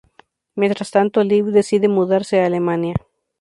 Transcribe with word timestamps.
Mientras 0.55 0.89
tanto 0.89 1.23
Liv 1.23 1.51
decide 1.51 1.87
mudarse 1.87 2.41
a 2.41 2.47
Alemania. 2.47 2.95